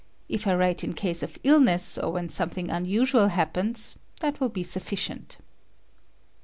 If 0.27 0.47
I 0.47 0.55
write 0.55 0.83
in 0.83 0.93
case 0.93 1.21
of 1.21 1.37
illness 1.43 1.95
or 1.95 2.13
when 2.13 2.27
something 2.27 2.71
unusual 2.71 3.27
happens, 3.27 3.99
that 4.21 4.39
will 4.39 4.49
be 4.49 4.63
sufficient. 4.63 5.37